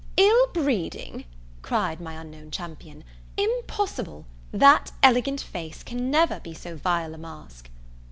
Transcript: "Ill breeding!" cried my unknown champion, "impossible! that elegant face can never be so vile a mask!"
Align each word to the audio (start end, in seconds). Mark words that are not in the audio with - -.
"Ill 0.17 0.47
breeding!" 0.51 1.25
cried 1.61 2.01
my 2.01 2.13
unknown 2.15 2.49
champion, 2.49 3.03
"impossible! 3.37 4.25
that 4.51 4.91
elegant 5.03 5.41
face 5.41 5.83
can 5.83 6.09
never 6.09 6.39
be 6.39 6.55
so 6.55 6.75
vile 6.75 7.13
a 7.13 7.19
mask!" 7.19 7.69